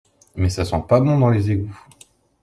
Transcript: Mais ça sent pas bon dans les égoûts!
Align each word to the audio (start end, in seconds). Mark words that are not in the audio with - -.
Mais 0.35 0.49
ça 0.49 0.65
sent 0.65 0.83
pas 0.89 0.99
bon 0.99 1.19
dans 1.19 1.29
les 1.29 1.51
égoûts! 1.51 1.79